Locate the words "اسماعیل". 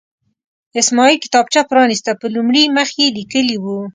0.81-1.17